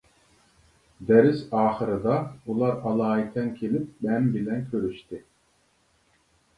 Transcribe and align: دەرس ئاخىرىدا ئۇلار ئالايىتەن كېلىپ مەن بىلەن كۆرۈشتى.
دەرس 1.09 1.43
ئاخىرىدا 1.59 2.17
ئۇلار 2.49 2.81
ئالايىتەن 2.87 3.55
كېلىپ 3.63 4.03
مەن 4.09 4.29
بىلەن 4.35 4.69
كۆرۈشتى. 4.75 5.25